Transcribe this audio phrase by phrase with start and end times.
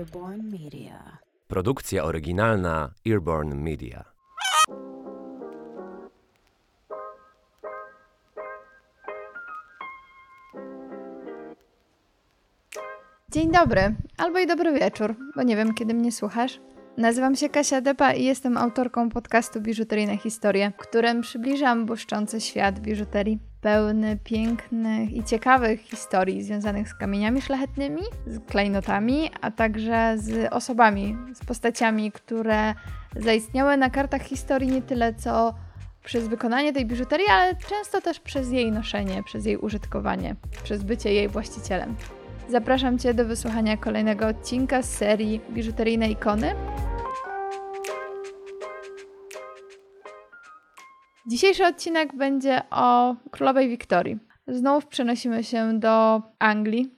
[0.00, 1.18] Earborn Media.
[1.48, 4.04] Produkcja oryginalna Earborn Media.
[13.32, 16.60] Dzień dobry, albo i dobry wieczór, bo nie wiem, kiedy mnie słuchasz.
[16.96, 22.80] Nazywam się Kasia Depa i jestem autorką podcastu Biżuteryjne Historie, w którym przybliżam błyszczący świat
[22.80, 30.52] biżuterii, pełny pięknych i ciekawych historii związanych z kamieniami szlachetnymi, z klejnotami, a także z
[30.52, 32.74] osobami, z postaciami, które
[33.16, 35.54] zaistniały na kartach historii nie tyle co
[36.04, 41.12] przez wykonanie tej biżuterii, ale często też przez jej noszenie, przez jej użytkowanie, przez bycie
[41.12, 41.96] jej właścicielem.
[42.48, 46.54] Zapraszam Cię do wysłuchania kolejnego odcinka z serii Biżuteryjne Ikony.
[51.26, 54.18] Dzisiejszy odcinek będzie o królowej Wiktorii.
[54.48, 56.94] Znów przenosimy się do Anglii.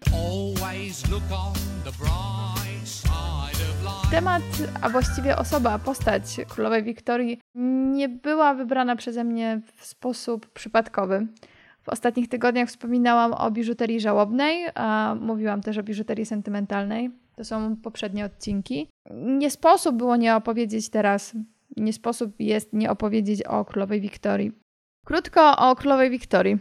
[4.11, 4.43] Temat,
[4.83, 7.41] a właściwie osoba, postać królowej Wiktorii
[7.95, 11.27] nie była wybrana przeze mnie w sposób przypadkowy.
[11.83, 17.11] W ostatnich tygodniach wspominałam o biżuterii żałobnej, a mówiłam też o biżuterii sentymentalnej.
[17.37, 18.89] To są poprzednie odcinki.
[19.11, 21.37] Nie sposób było nie opowiedzieć teraz,
[21.77, 24.53] nie sposób jest nie opowiedzieć o królowej Wiktorii.
[25.07, 26.59] Krótko o królowej Wiktorii.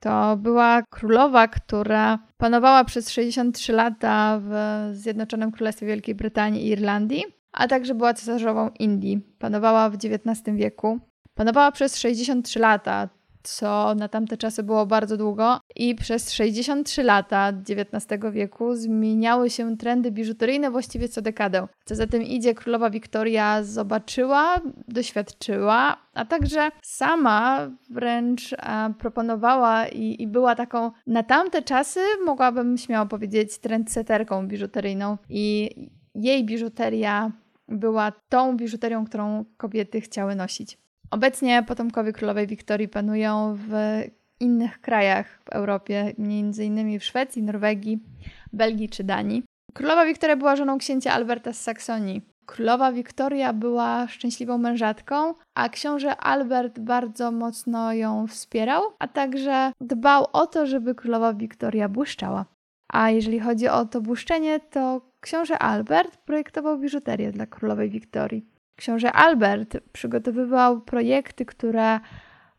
[0.00, 4.50] To była królowa, która panowała przez 63 lata w
[4.92, 9.20] Zjednoczonym Królestwie Wielkiej Brytanii i Irlandii, a także była cesarzową Indii.
[9.38, 10.98] Panowała w XIX wieku.
[11.34, 13.08] Panowała przez 63 lata,
[13.44, 19.76] co na tamte czasy było bardzo długo, i przez 63 lata XIX wieku zmieniały się
[19.76, 21.68] trendy biżuteryjne właściwie co dekadę.
[21.84, 28.56] Co za tym idzie, królowa Wiktoria zobaczyła, doświadczyła, a także sama wręcz e,
[28.98, 35.18] proponowała i, i była taką na tamte czasy, mogłabym śmiało powiedzieć, trendseterką biżuteryjną.
[35.28, 35.70] I
[36.14, 37.32] jej biżuteria
[37.68, 40.83] była tą biżuterią, którą kobiety chciały nosić.
[41.14, 43.70] Obecnie potomkowie królowej Wiktorii panują w
[44.40, 47.98] innych krajach w Europie, innymi w Szwecji, Norwegii,
[48.52, 49.42] Belgii czy Danii.
[49.74, 52.22] Królowa Wiktoria była żoną księcia Alberta z Saksonii.
[52.46, 60.26] Królowa Wiktoria była szczęśliwą mężatką, a książę Albert bardzo mocno ją wspierał, a także dbał
[60.32, 62.44] o to, żeby królowa Wiktoria błyszczała.
[62.92, 68.53] A jeżeli chodzi o to błyszczenie, to książę Albert projektował biżuterię dla królowej Wiktorii.
[68.76, 72.00] Książę Albert przygotowywał projekty, które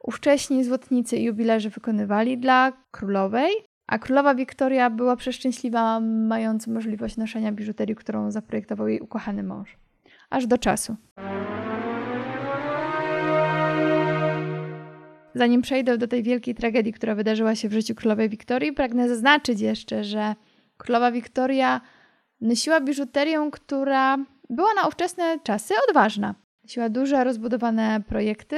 [0.04, 3.52] ówcześni złotnicy i jubilerzy wykonywali dla królowej,
[3.88, 9.78] a królowa Wiktoria była przeszczęśliwa, mając możliwość noszenia biżuterii, którą zaprojektował jej ukochany mąż.
[10.30, 10.96] Aż do czasu.
[15.36, 19.62] Zanim przejdę do tej wielkiej tragedii, która wydarzyła się w życiu królowej Wiktorii, pragnę zaznaczyć
[19.62, 20.36] jeszcze, że
[20.78, 21.82] królowa Wiktoria
[22.42, 24.18] nosiła biżuterię, która
[24.50, 26.36] była na ówczesne czasy odważna.
[26.64, 28.58] Nosiła duże, rozbudowane projekty,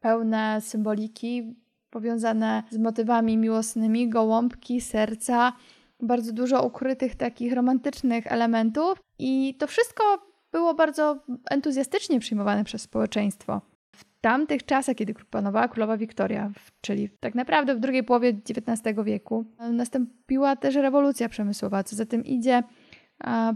[0.00, 1.56] pełne symboliki
[1.90, 5.52] powiązane z motywami miłosnymi, gołąbki, serca,
[6.00, 10.04] bardzo dużo ukrytych takich romantycznych elementów i to wszystko
[10.52, 11.18] było bardzo
[11.50, 13.60] entuzjastycznie przyjmowane przez społeczeństwo.
[13.96, 16.50] W tamtych czasach, kiedy panowała królowa Wiktoria,
[16.80, 22.24] czyli tak naprawdę w drugiej połowie XIX wieku, nastąpiła też rewolucja przemysłowa, co za tym
[22.24, 22.62] idzie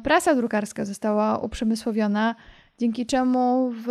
[0.05, 2.35] Prasa drukarska została uprzemysłowiona,
[2.79, 3.89] dzięki czemu w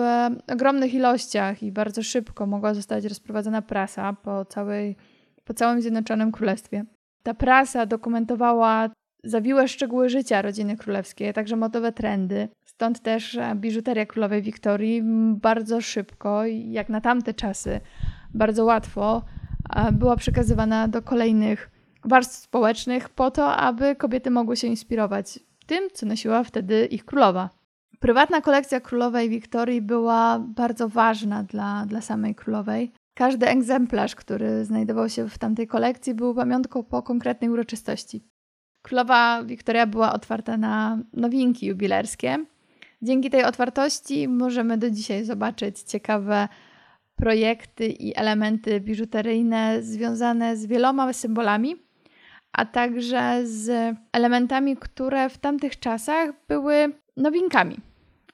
[0.53, 4.95] ogromnych ilościach i bardzo szybko mogła zostać rozprowadzona prasa po, całej,
[5.45, 6.85] po całym Zjednoczonym Królestwie.
[7.23, 8.89] Ta prasa dokumentowała
[9.23, 12.49] zawiłe szczegóły życia rodziny królewskiej, także modowe trendy.
[12.65, 15.01] Stąd też biżuteria królowej Wiktorii
[15.35, 17.79] bardzo szybko, jak na tamte czasy,
[18.33, 19.23] bardzo łatwo
[19.91, 21.71] była przekazywana do kolejnych
[22.05, 27.49] warstw społecznych po to, aby kobiety mogły się inspirować tym, co nosiła wtedy ich królowa.
[27.99, 32.91] Prywatna kolekcja królowej Wiktorii była bardzo ważna dla, dla samej królowej.
[33.13, 38.23] Każdy egzemplarz, który znajdował się w tamtej kolekcji, był pamiątką po konkretnej uroczystości.
[38.81, 42.37] Królowa Wiktoria była otwarta na nowinki jubilerskie.
[43.01, 46.47] Dzięki tej otwartości możemy do dzisiaj zobaczyć ciekawe
[47.15, 51.75] projekty i elementy biżuteryjne związane z wieloma symbolami,
[52.53, 57.77] a także z elementami, które w tamtych czasach były nowinkami.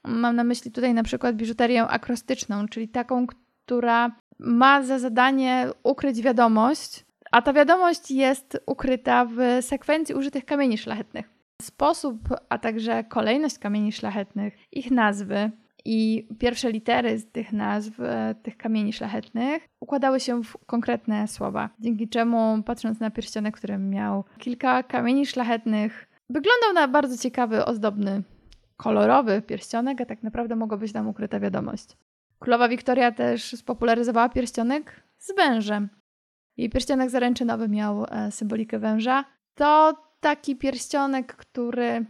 [0.04, 3.28] Mam na myśli tutaj na przykład biżuterię akrostyczną, czyli taką,
[3.66, 10.78] która ma za zadanie ukryć wiadomość, a ta wiadomość jest ukryta w sekwencji użytych kamieni
[10.78, 11.30] szlachetnych.
[11.62, 12.20] Sposób,
[12.50, 15.52] a także kolejność kamieni szlachetnych, ich nazwy,
[15.86, 21.70] i pierwsze litery z tych nazw, e, tych kamieni szlachetnych, układały się w konkretne słowa.
[21.80, 28.24] Dzięki czemu, patrząc na pierścionek, który miał kilka kamieni szlachetnych Wyglądał na bardzo ciekawy, ozdobny,
[28.78, 31.86] kolorowy pierścionek, a tak naprawdę mogła być tam ukryta wiadomość.
[32.40, 35.90] Królowa Wiktoria też spopularyzowała pierścionek z wężem.
[36.58, 39.26] Jej pierścionek zaręczynowy miał e, symbolikę węża.
[39.56, 42.06] To taki pierścionek, który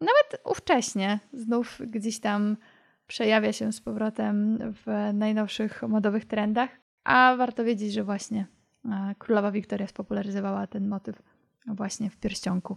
[0.00, 2.56] nawet ówcześnie znów gdzieś tam
[3.06, 6.70] przejawia się z powrotem w najnowszych modowych trendach.
[7.04, 8.46] A warto wiedzieć, że właśnie
[8.84, 11.22] e, królowa Wiktoria spopularyzowała ten motyw
[11.66, 12.76] właśnie w pierścionku.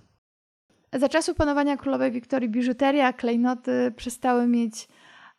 [0.94, 4.88] Za czasów panowania królowej Wiktorii biżuteria, klejnoty przestały mieć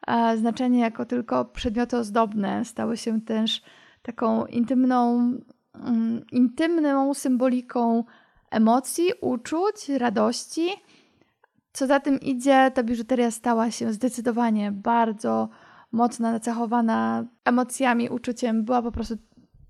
[0.06, 2.64] e, znaczenie jako tylko przedmioty ozdobne.
[2.64, 3.62] Stały się też
[4.02, 5.18] taką intymną,
[5.74, 8.04] mm, intymną symboliką
[8.50, 10.68] emocji, uczuć, radości.
[11.72, 15.48] Co za tym idzie, ta biżuteria stała się zdecydowanie bardzo
[15.92, 18.64] mocno nacechowana emocjami, uczuciem.
[18.64, 19.14] Była po prostu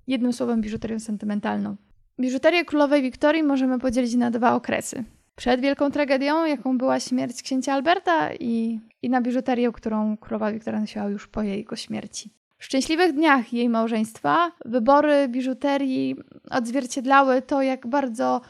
[0.07, 1.77] jednym słowem biżuterią sentymentalną.
[2.21, 5.05] Biżuterię królowej Wiktorii możemy podzielić na dwa okresy.
[5.37, 10.81] Przed wielką tragedią, jaką była śmierć księcia Alberta i, i na biżuterię, którą królowa Wiktoria
[10.81, 12.31] nosiła już po jego śmierci.
[12.59, 16.17] W szczęśliwych dniach jej małżeństwa wybory biżuterii
[16.51, 18.41] odzwierciedlały to, jak bardzo,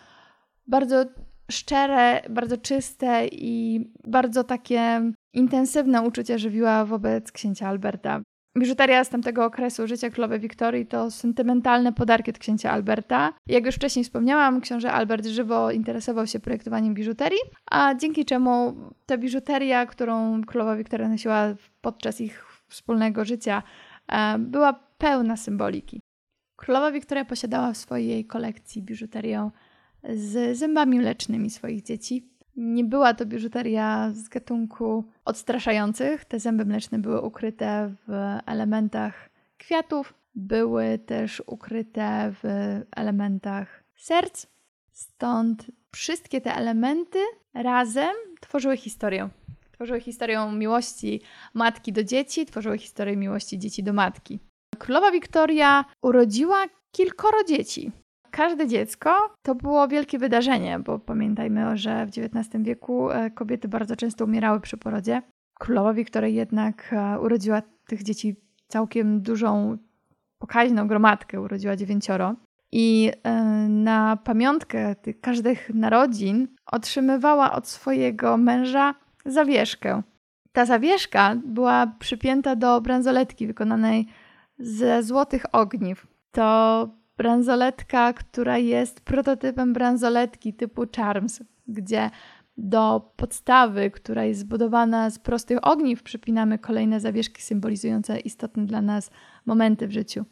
[0.67, 1.05] bardzo
[1.51, 5.01] szczere, bardzo czyste i bardzo takie
[5.35, 8.21] intensywne uczucia żywiła wobec księcia Alberta.
[8.59, 13.33] Biżuteria z tamtego okresu życia królowej Wiktorii to sentymentalne podarki od księcia Alberta.
[13.47, 17.41] Jak już wcześniej wspomniałam, książę Albert żywo interesował się projektowaniem biżuterii,
[17.71, 23.63] a dzięki czemu ta biżuteria, którą królowa Wiktoria nosiła podczas ich wspólnego życia,
[24.09, 26.01] e, była pełna symboliki.
[26.57, 29.51] Królowa Wiktoria posiadała w swojej kolekcji biżuterię
[30.15, 32.29] z zębami mlecznymi swoich dzieci.
[32.57, 36.25] Nie była to biżuteria z gatunku odstraszających.
[36.25, 38.13] Te zęby mleczne były ukryte w
[38.47, 42.45] elementach kwiatów, były też ukryte w
[42.97, 44.47] elementach serc.
[44.93, 47.19] Stąd wszystkie te elementy
[47.55, 49.29] razem tworzyły historię.
[49.73, 51.21] Tworzyły historię miłości
[51.55, 54.39] matki do dzieci, tworzyły historię miłości dzieci do matki.
[54.79, 57.93] Królowa Wiktoria urodziła kilkoro dzieci.
[58.31, 63.97] Każde dziecko to było wielkie wydarzenie, bo pamiętajmy, że w XIX wieku e, kobiety bardzo
[63.97, 65.23] często umierały przy porodzie.
[65.59, 68.37] Królowa Wiktoria jednak e, urodziła tych dzieci
[68.69, 69.79] całkiem dużą,
[70.39, 72.35] pokaźną gromadkę, urodziła dziewięcioro.
[72.73, 73.33] I e,
[73.69, 78.95] na pamiątkę tych każdych narodzin otrzymywała od swojego męża
[79.27, 80.03] zawieszkę.
[80.53, 84.07] Ta zawieszka była przypięta do bransoletki wykonanej
[84.59, 86.07] ze złotych ogniw.
[86.33, 86.89] To
[87.19, 92.11] bransoletka, która jest prototypem bransoletki typu Charms, gdzie
[92.57, 99.11] do podstawy, która jest zbudowana z prostych ogniw, przypinamy kolejne zawieszki symbolizujące istotne dla nas
[99.47, 100.25] momenty w życiu.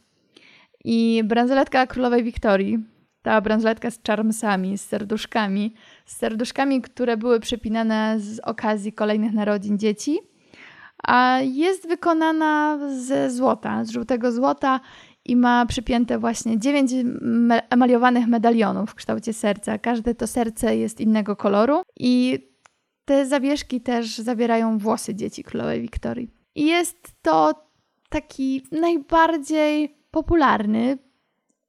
[0.84, 2.78] I bransoletka królowej Wiktorii,
[3.22, 5.74] ta bransoletka z charmsami, z serduszkami,
[6.06, 10.18] z serduszkami, które były przypinane z okazji kolejnych narodzin dzieci,
[11.02, 14.80] a jest wykonana ze złota, z żółtego złota
[15.26, 16.92] i ma przypięte właśnie dziewięć
[17.70, 19.78] emaliowanych medalionów w kształcie serca.
[19.78, 22.38] Każde to serce jest innego koloru i
[23.04, 26.30] te zawieszki też zawierają włosy dzieci królowej Wiktorii.
[26.54, 27.54] I jest to
[28.08, 30.98] taki najbardziej popularny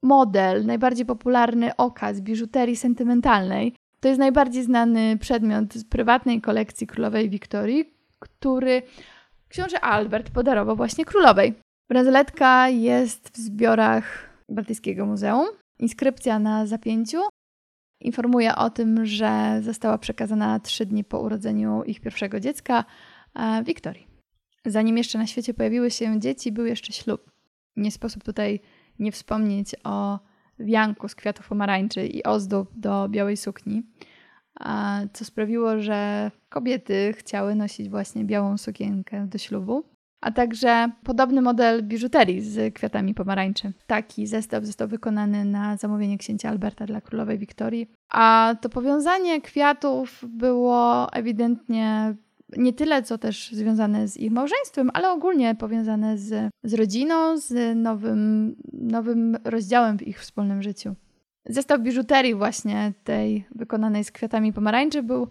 [0.02, 3.74] model, najbardziej popularny okaz biżuterii sentymentalnej.
[4.00, 8.82] To jest najbardziej znany przedmiot z prywatnej kolekcji królowej Wiktorii, który
[9.48, 11.54] książę Albert podarował właśnie królowej.
[11.88, 15.46] Bransoletka jest w zbiorach Brytyjskiego Muzeum.
[15.78, 17.18] Inskrypcja na zapięciu
[18.00, 22.84] informuje o tym, że została przekazana trzy dni po urodzeniu ich pierwszego dziecka,
[23.64, 24.08] Wiktorii.
[24.66, 27.30] Zanim jeszcze na świecie pojawiły się dzieci, był jeszcze ślub.
[27.76, 28.60] Nie sposób tutaj
[28.98, 30.18] nie wspomnieć o
[30.58, 33.82] wianku z kwiatów pomarańczy i ozdób do białej sukni,
[35.12, 39.84] co sprawiło, że kobiety chciały nosić właśnie białą sukienkę do ślubu
[40.20, 43.72] a także podobny model biżuterii z kwiatami pomarańczy.
[43.86, 50.24] Taki zestaw został wykonany na zamówienie księcia Alberta dla królowej Wiktorii, a to powiązanie kwiatów
[50.28, 52.14] było ewidentnie
[52.56, 57.76] nie tyle, co też związane z ich małżeństwem, ale ogólnie powiązane z, z rodziną, z
[57.76, 60.94] nowym, nowym rozdziałem w ich wspólnym życiu.
[61.46, 65.28] Zestaw biżuterii właśnie tej wykonanej z kwiatami pomarańczy był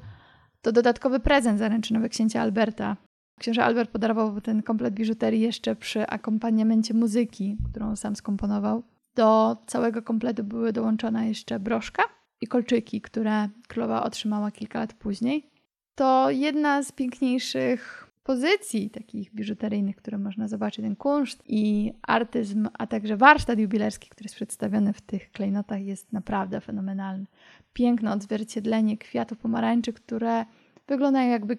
[0.62, 2.98] to dodatkowy prezent zaręczynowy księcia Alberta
[3.40, 8.84] Książę Albert podarował ten komplet biżuterii jeszcze przy akompaniamencie muzyki, którą sam skomponował.
[9.16, 12.04] Do całego kompletu były dołączone jeszcze broszka
[12.42, 15.50] i kolczyki, które królowa otrzymała kilka lat później.
[15.96, 22.88] To jedna z piękniejszych pozycji takich biżuteryjnych, które można zobaczyć, ten kunszt i artyzm, a
[22.88, 27.26] także warsztat jubilerski, który jest przedstawiony w tych klejnotach, jest naprawdę fenomenalny.
[27.74, 30.46] Piękne odzwierciedlenie kwiatów pomarańczy, które
[30.88, 31.58] wyglądają jakby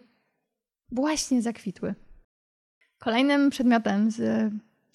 [0.92, 1.94] właśnie zakwitły.
[2.98, 4.52] Kolejnym przedmiotem z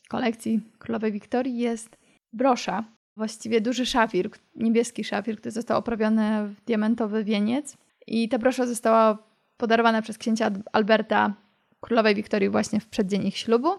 [0.09, 1.97] kolekcji Królowej Wiktorii jest
[2.33, 2.83] brosza,
[3.17, 7.77] właściwie duży szafir, niebieski szafir, który został oprawiony w diamentowy wieniec.
[8.07, 9.17] I ta brosza została
[9.57, 11.33] podarowana przez księcia Alberta
[11.81, 13.69] królowej Wiktorii właśnie w przeddzień ich ślubu.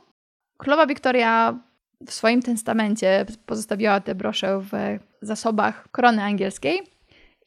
[0.59, 1.59] Królowa Wiktoria
[2.07, 6.94] w swoim testamencie pozostawiła tę broszę w zasobach korony angielskiej.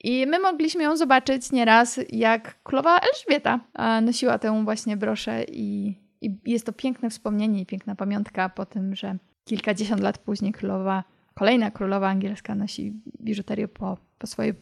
[0.03, 3.59] I my mogliśmy ją zobaczyć nieraz, jak królowa Elżbieta
[4.01, 8.95] nosiła tę właśnie broszę i, i jest to piękne wspomnienie i piękna pamiątka po tym,
[8.95, 14.53] że kilkadziesiąt lat później królowa, kolejna królowa angielska nosi biżuterię po, po swojej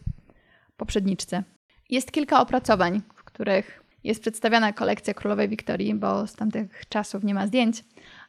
[0.78, 1.44] poprzedniczce.
[1.90, 7.34] Jest kilka opracowań, w których jest przedstawiana kolekcja królowej Wiktorii, bo z tamtych czasów nie
[7.34, 7.84] ma zdjęć,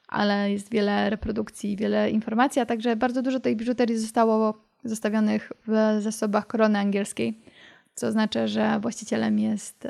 [0.08, 5.98] ale jest wiele reprodukcji, wiele informacji, a także bardzo dużo tej biżuterii zostało zostawionych w
[6.02, 7.40] zasobach korony angielskiej,
[7.94, 9.88] co oznacza, że właścicielem jest,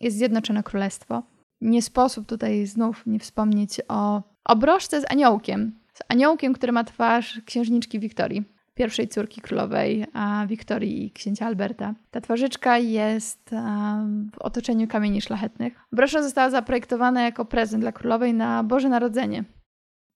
[0.00, 1.22] jest Zjednoczone Królestwo.
[1.60, 5.72] Nie sposób tutaj znów nie wspomnieć o, o broszce z aniołkiem.
[5.94, 8.44] Z aniołkiem, który ma twarz księżniczki Wiktorii
[8.80, 10.06] pierwszej córki królowej
[10.46, 11.94] Wiktorii i księcia Alberta.
[12.10, 13.50] Ta twarzyczka jest
[14.32, 15.72] w otoczeniu kamieni szlachetnych.
[15.92, 19.44] Brosza została zaprojektowana jako prezent dla królowej na Boże Narodzenie.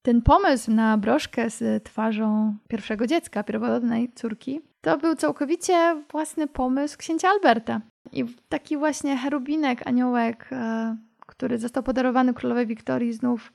[0.05, 6.99] Ten pomysł na broszkę z twarzą pierwszego dziecka, pierworodnej córki, to był całkowicie własny pomysł
[6.99, 7.81] księcia Alberta.
[8.13, 10.97] I taki właśnie cherubinek, aniołek, e,
[11.27, 13.53] który został podarowany królowej Wiktorii, znów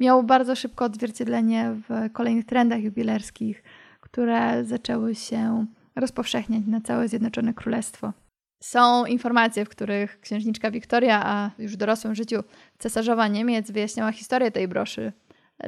[0.00, 3.62] miał bardzo szybko odzwierciedlenie w kolejnych trendach jubilerskich
[4.04, 8.12] które zaczęły się rozpowszechniać na całe Zjednoczone Królestwo.
[8.62, 12.42] Są informacje, w których księżniczka Wiktoria, a już w dorosłym życiu
[12.78, 15.12] cesarzowa Niemiec, wyjaśniała historię tej broszy,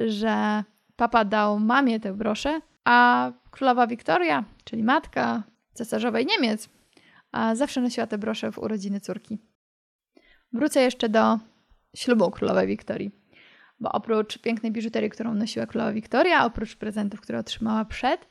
[0.06, 0.64] że
[0.96, 5.42] papa dał mamie tę broszę, a królowa Wiktoria, czyli matka
[5.74, 6.68] cesarzowej Niemiec,
[7.52, 9.38] zawsze nosiła tę broszę w urodziny córki.
[10.52, 11.38] Wrócę jeszcze do
[11.96, 13.10] ślubu królowej Wiktorii,
[13.80, 18.28] bo oprócz pięknej biżuterii, którą nosiła królowa Wiktoria, oprócz prezentów, które otrzymała przed,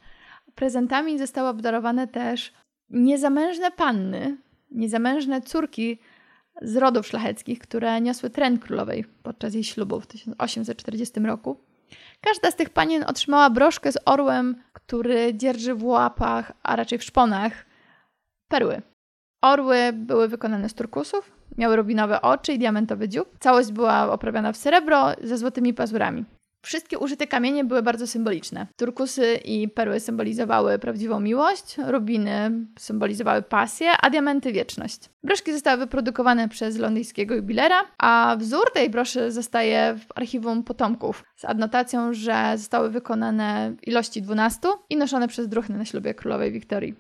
[0.56, 2.54] prezentami zostały obdarowane też
[2.90, 4.38] niezamężne panny,
[4.72, 6.00] niezamężne córki
[6.62, 11.58] z rodów szlacheckich, które niosły tren królowej podczas jej ślubu w 1840 roku.
[12.22, 17.04] Każda z tych panien otrzymała broszkę z orłem, który dzierży w łapach, a raczej w
[17.04, 17.66] szponach,
[18.48, 18.82] perły.
[19.42, 23.38] Orły były wykonane z turkusów, miały rubinowe oczy i diamentowy dziób.
[23.40, 26.26] Całość była oprawiona w srebro ze złotymi pazurami.
[26.66, 28.68] Wszystkie użyte kamienie były bardzo symboliczne.
[28.78, 35.10] Turkusy i perły symbolizowały prawdziwą miłość, rubiny symbolizowały pasję, a diamenty wieczność.
[35.24, 41.46] Broszki zostały wyprodukowane przez londyńskiego jubilera, a wzór tej broszy zostaje w archiwum potomków z
[41.46, 46.96] adnotacją, że zostały wykonane w ilości 12 i noszone przez druhny na ślubie królowej Wiktorii.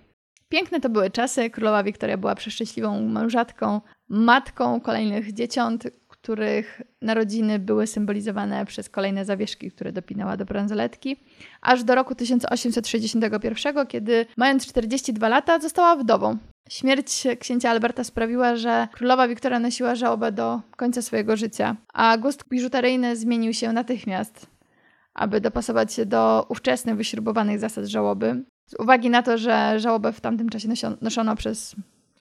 [0.49, 1.49] Piękne to były czasy.
[1.49, 5.83] Królowa Wiktoria była przeszczęśliwą mężatką, matką kolejnych dzieciąt,
[6.25, 11.17] których narodziny były symbolizowane przez kolejne zawieszki, które dopinała do bransoletki,
[11.61, 16.37] aż do roku 1861, kiedy mając 42 lata została wdową.
[16.69, 22.49] Śmierć księcia Alberta sprawiła, że królowa Wiktoria nosiła żałobę do końca swojego życia, a gust
[22.49, 24.47] biżuteryjny zmienił się natychmiast,
[25.13, 28.43] aby dopasować się do ówczesnych wyśrubowanych zasad żałoby.
[28.65, 30.67] Z uwagi na to, że żałobę w tamtym czasie
[31.01, 31.75] noszono przez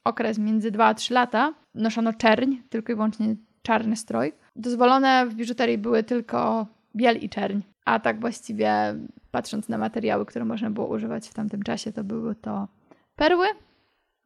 [0.04, 4.32] okres między 2 a 3 lata, noszono czerń, tylko i wyłącznie czarny strój.
[4.56, 6.66] Dozwolone w biżuterii były tylko
[6.96, 8.94] biel i czerń, a tak właściwie
[9.30, 12.68] patrząc na materiały, które można było używać w tamtym czasie, to były to
[13.16, 13.46] perły,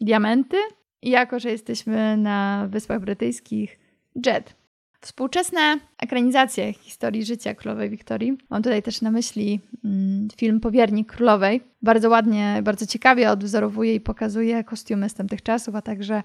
[0.01, 0.57] diamenty
[1.03, 3.79] i jako, że jesteśmy na Wyspach Brytyjskich,
[4.27, 4.55] jet.
[5.01, 5.61] Współczesne
[5.99, 8.39] ekranizacje historii życia królowej Wiktorii.
[8.51, 11.61] Mam tutaj też na myśli mm, film Powiernik Królowej.
[11.83, 16.23] Bardzo ładnie, bardzo ciekawie odwzorowuje i pokazuje kostiumy z tamtych czasów, a także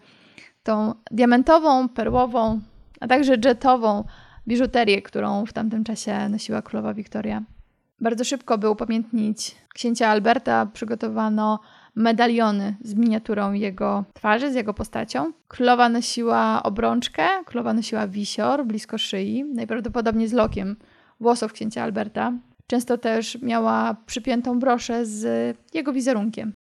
[0.64, 2.62] tą diamentową, perłową,
[3.04, 4.04] a także jetową
[4.48, 7.44] biżuterię, którą w tamtym czasie nosiła królowa Wiktoria.
[8.02, 11.60] Bardzo szybko, by upamiętnić księcia Alberta, przygotowano
[11.96, 15.32] medaliony z miniaturą jego twarzy, z jego postacią.
[15.48, 20.76] Królowa nosiła obrączkę, królowa nosiła wisior blisko szyi, najprawdopodobniej z lokiem
[21.20, 22.34] włosów księcia Alberta.
[22.68, 26.54] Często też miała przypiętą broszę z jego wizerunkiem.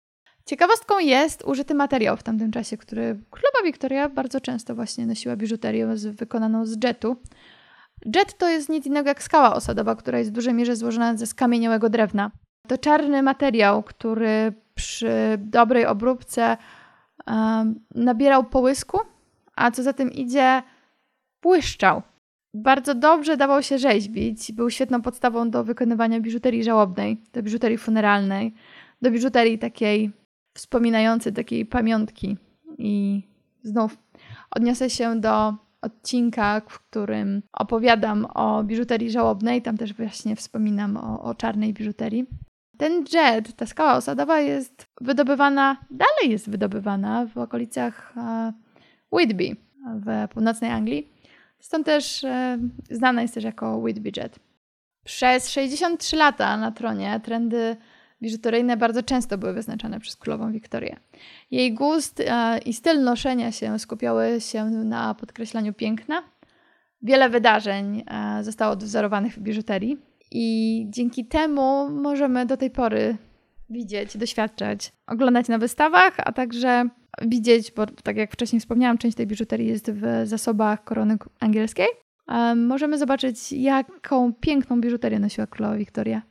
[0.44, 5.86] Ciekawostką jest użyty materiał w tamtym czasie, który królowa Wiktoria bardzo często właśnie nosiła biżuterię
[5.96, 7.16] wykonaną z jetu.
[8.14, 11.26] Jet to jest nic innego jak skała osadowa, która jest w dużej mierze złożona ze
[11.26, 12.30] skamieniałego drewna.
[12.68, 16.56] To czarny materiał, który przy dobrej obróbce
[17.26, 18.98] um, nabierał połysku,
[19.56, 20.62] a co za tym idzie,
[21.42, 22.02] błyszczał.
[22.54, 24.52] Bardzo dobrze dawał się rzeźbić.
[24.52, 28.54] Był świetną podstawą do wykonywania biżuterii żałobnej, do biżuterii funeralnej,
[29.02, 30.12] do biżuterii takiej
[30.60, 32.36] wspominającej takiej pamiątki.
[32.78, 33.22] I
[33.62, 33.98] znów
[34.50, 39.62] odniosę się do odcinka, w którym opowiadam o biżuterii żałobnej.
[39.62, 42.26] Tam też właśnie wspominam o, o czarnej biżuterii.
[42.78, 48.52] Ten jet, ta skała osadowa jest wydobywana, dalej jest wydobywana w okolicach e,
[49.12, 49.56] Whitby
[49.94, 51.12] w północnej Anglii.
[51.60, 52.58] Stąd też e,
[52.90, 54.38] znana jest też jako Whitby Jet.
[55.04, 57.76] Przez 63 lata na tronie trendy
[58.22, 60.96] biżuteryjne bardzo często były wyznaczane przez królową Wiktorię.
[61.50, 66.22] Jej gust e, i styl noszenia się skupiały się na podkreślaniu piękna.
[67.02, 69.98] Wiele wydarzeń e, zostało odwzorowanych w biżuterii
[70.30, 73.16] i dzięki temu możemy do tej pory
[73.70, 76.88] widzieć, doświadczać, oglądać na wystawach, a także
[77.22, 81.86] widzieć, bo tak jak wcześniej wspomniałam, część tej biżuterii jest w zasobach korony angielskiej.
[82.28, 86.29] E, Możemy zobaczyć, jaką piękną biżuterię nosiła królowa Wiktoria.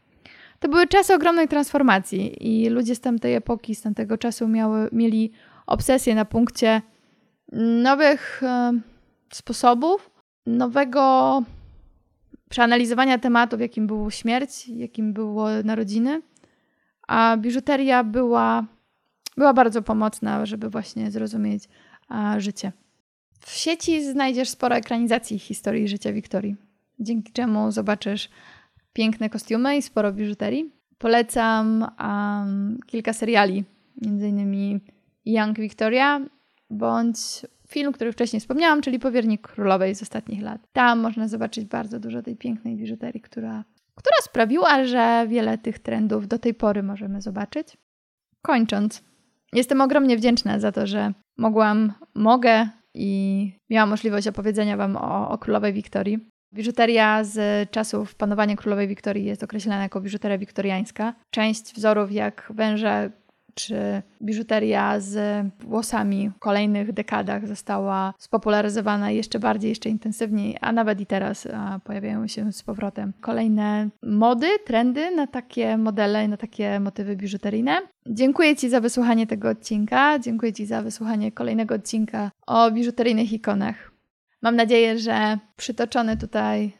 [0.59, 5.31] To były czasy ogromnej transformacji i ludzie z tamtej epoki, z tamtego czasu miały, mieli
[5.67, 6.81] obsesję na punkcie
[7.83, 8.79] nowych e,
[9.33, 10.09] sposobów,
[10.45, 11.43] nowego
[12.49, 16.21] przeanalizowania tematów, jakim było śmierć, jakim było narodziny,
[17.07, 18.65] a biżuteria była,
[19.37, 21.69] była bardzo pomocna, żeby właśnie zrozumieć
[22.37, 22.71] życie.
[23.39, 26.55] W sieci znajdziesz sporo ekranizacji historii życia Wiktorii,
[26.99, 28.29] dzięki czemu zobaczysz
[28.99, 30.71] piękne kostiumy i sporo biżuterii.
[30.97, 33.63] Polecam um, kilka seriali,
[34.05, 34.79] m.in.
[35.25, 36.21] Young Victoria
[36.69, 37.17] bądź
[37.67, 40.61] film, który wcześniej wspomniałam, czyli Powiernik Królowej z ostatnich lat.
[40.73, 43.63] Tam można zobaczyć bardzo dużo tej pięknej biżuterii, która,
[43.95, 47.77] która sprawiła, że wiele tych trendów do tej pory możemy zobaczyć.
[48.41, 49.03] Kończąc,
[49.53, 55.37] jestem ogromnie wdzięczna za to, że mogłam, mogę i miałam możliwość opowiedzenia Wam o, o
[55.37, 56.28] Królowej Wiktorii.
[56.53, 61.13] Biżuteria z czasów panowania królowej Wiktorii jest określana jako biżuteria wiktoriańska.
[61.31, 63.11] Część wzorów jak węże
[63.53, 71.01] czy biżuteria z włosami w kolejnych dekadach została spopularyzowana jeszcze bardziej, jeszcze intensywniej, a nawet
[71.01, 71.47] i teraz
[71.83, 77.77] pojawiają się z powrotem kolejne mody, trendy na takie modele, na takie motywy biżuteryjne.
[78.07, 80.19] Dziękuję Ci za wysłuchanie tego odcinka.
[80.19, 83.88] Dziękuję Ci za wysłuchanie kolejnego odcinka o biżuteryjnych ikonach.
[84.41, 86.71] Mam nadzieję, że przytoczone tutaj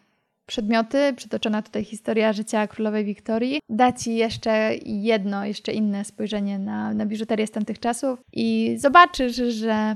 [0.45, 6.93] przedmioty, przytoczona tutaj historia życia królowej Wiktorii da Ci jeszcze jedno, jeszcze inne spojrzenie na,
[6.93, 9.95] na biżuterię z tamtych czasów i zobaczysz, że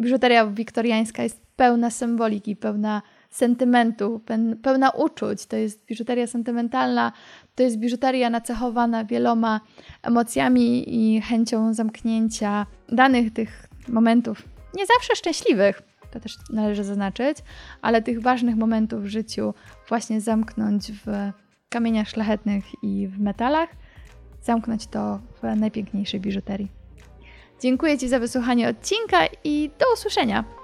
[0.00, 4.20] biżuteria wiktoriańska jest pełna symboliki, pełna sentymentu,
[4.62, 5.46] pełna uczuć.
[5.46, 7.12] To jest biżuteria sentymentalna,
[7.54, 9.60] to jest biżuteria nacechowana wieloma
[10.02, 14.42] emocjami i chęcią zamknięcia danych tych momentów,
[14.74, 17.38] nie zawsze szczęśliwych, to też należy zaznaczyć,
[17.82, 19.54] ale tych ważnych momentów w życiu
[19.88, 21.32] właśnie zamknąć w
[21.68, 23.68] kamieniach szlachetnych i w metalach,
[24.42, 26.68] zamknąć to w najpiękniejszej biżuterii.
[27.60, 30.61] Dziękuję Ci za wysłuchanie odcinka i do usłyszenia!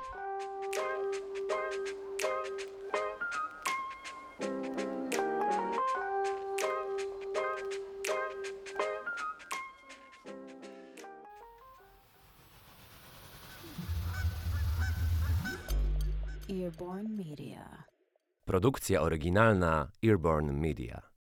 [18.48, 21.17] Produkcja oryginalna Earborn Media.